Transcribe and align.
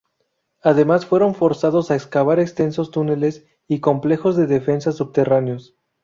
Además 0.63 1.05
fueron 1.05 1.35
forzados 1.35 1.91
a 1.91 1.95
excavar 1.95 2.39
extensos 2.39 2.89
túneles 2.89 3.45
y 3.67 3.81
complejos 3.81 4.35
de 4.35 4.47
defensa 4.47 4.91
subterráneos. 4.91 5.75